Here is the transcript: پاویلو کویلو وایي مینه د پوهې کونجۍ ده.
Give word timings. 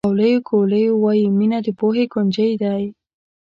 پاویلو 0.05 0.45
کویلو 0.47 0.97
وایي 1.03 1.25
مینه 1.37 1.59
د 1.65 1.67
پوهې 1.79 2.05
کونجۍ 2.13 2.51
ده. 2.61 2.73